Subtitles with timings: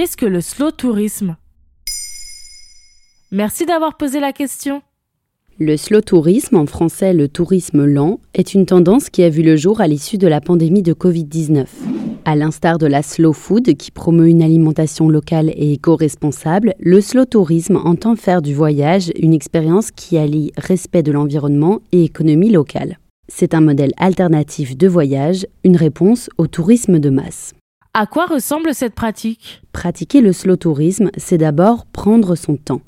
[0.00, 1.36] Qu'est-ce que le slow tourisme?
[3.30, 4.80] Merci d'avoir posé la question.
[5.58, 9.56] Le slow tourisme, en français le tourisme lent, est une tendance qui a vu le
[9.56, 11.66] jour à l'issue de la pandémie de Covid-19.
[12.24, 17.26] À l'instar de la slow food qui promeut une alimentation locale et éco-responsable, le slow
[17.26, 22.98] tourisme entend faire du voyage une expérience qui allie respect de l'environnement et économie locale.
[23.28, 27.52] C'est un modèle alternatif de voyage, une réponse au tourisme de masse.
[27.92, 29.62] À quoi ressemble cette pratique?
[29.72, 32.82] Pratiquer le slow tourisme, c'est d'abord prendre son temps.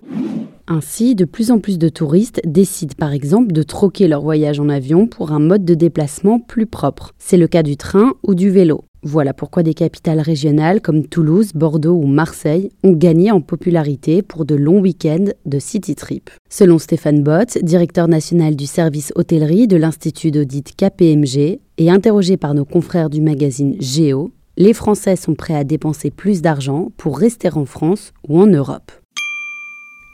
[0.69, 4.69] Ainsi, de plus en plus de touristes décident par exemple de troquer leur voyage en
[4.69, 7.11] avion pour un mode de déplacement plus propre.
[7.19, 8.85] C'est le cas du train ou du vélo.
[9.03, 14.45] Voilà pourquoi des capitales régionales comme Toulouse, Bordeaux ou Marseille ont gagné en popularité pour
[14.45, 16.31] de longs week-ends de city trip.
[16.49, 22.55] Selon Stéphane Bott, directeur national du service hôtellerie de l'Institut d'audit KPMG et interrogé par
[22.55, 27.49] nos confrères du magazine Géo, les Français sont prêts à dépenser plus d'argent pour rester
[27.53, 28.93] en France ou en Europe.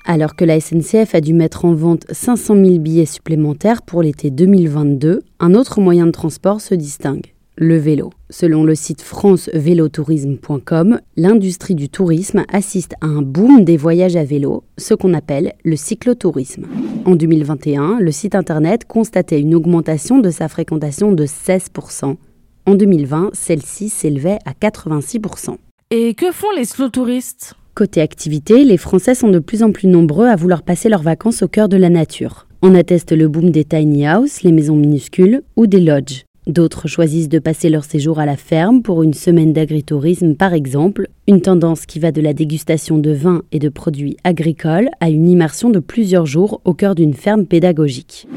[0.05, 4.31] Alors que la SNCF a dû mettre en vente 500 000 billets supplémentaires pour l'été
[4.31, 8.11] 2022, un autre moyen de transport se distingue le vélo.
[8.31, 14.63] Selon le site francevélotourisme.com, l'industrie du tourisme assiste à un boom des voyages à vélo,
[14.77, 16.67] ce qu'on appelle le cyclotourisme.
[17.05, 22.17] En 2021, le site internet constatait une augmentation de sa fréquentation de 16%.
[22.69, 25.57] En 2020, celle-ci s'élevait à 86%.
[25.91, 27.55] Et que font les slow touristes?
[27.75, 31.43] Côté activité, les Français sont de plus en plus nombreux à vouloir passer leurs vacances
[31.43, 32.47] au cœur de la nature.
[32.61, 36.27] On atteste le boom des tiny houses, les maisons minuscules, ou des lodges.
[36.47, 41.09] D'autres choisissent de passer leur séjour à la ferme pour une semaine d'agritourisme par exemple,
[41.27, 45.31] une tendance qui va de la dégustation de vins et de produits agricoles à une
[45.31, 48.29] immersion de plusieurs jours au cœur d'une ferme pédagogique.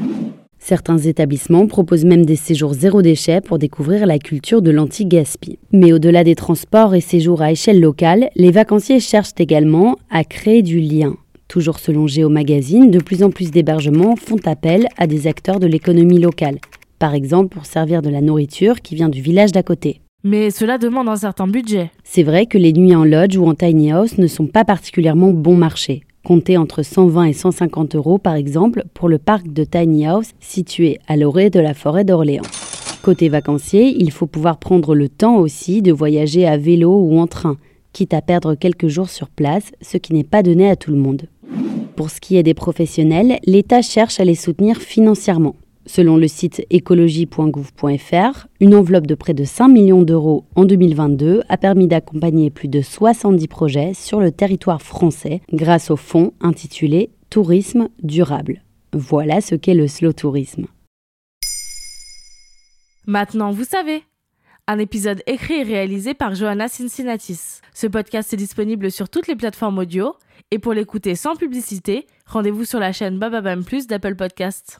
[0.64, 5.58] Certains établissements proposent même des séjours zéro déchet pour découvrir la culture de l'anti-gaspi.
[5.72, 10.62] Mais au-delà des transports et séjours à échelle locale, les vacanciers cherchent également à créer
[10.62, 11.16] du lien.
[11.48, 15.66] Toujours selon Géo Magazine, de plus en plus d'hébergements font appel à des acteurs de
[15.66, 16.58] l'économie locale,
[17.00, 20.00] par exemple pour servir de la nourriture qui vient du village d'à côté.
[20.22, 21.90] Mais cela demande un certain budget.
[22.04, 25.32] C'est vrai que les nuits en lodge ou en tiny house ne sont pas particulièrement
[25.32, 26.04] bon marché.
[26.24, 31.00] Comptez entre 120 et 150 euros par exemple pour le parc de tiny house situé
[31.08, 32.42] à l'orée de la forêt d'Orléans.
[33.02, 37.26] Côté vacancier, il faut pouvoir prendre le temps aussi de voyager à vélo ou en
[37.26, 37.56] train,
[37.92, 40.96] quitte à perdre quelques jours sur place, ce qui n'est pas donné à tout le
[40.96, 41.22] monde.
[41.96, 45.56] Pour ce qui est des professionnels, l'État cherche à les soutenir financièrement.
[45.86, 51.56] Selon le site écologie.gouv.fr, une enveloppe de près de 5 millions d'euros en 2022 a
[51.56, 57.88] permis d'accompagner plus de 70 projets sur le territoire français grâce au fonds intitulé Tourisme
[58.02, 58.62] durable.
[58.92, 60.66] Voilà ce qu'est le slow tourisme.
[63.06, 64.04] Maintenant, vous savez.
[64.68, 67.60] Un épisode écrit et réalisé par Johanna Cincinnatis.
[67.74, 70.14] Ce podcast est disponible sur toutes les plateformes audio
[70.52, 74.78] et pour l'écouter sans publicité, rendez-vous sur la chaîne Bababam Plus d'Apple Podcasts.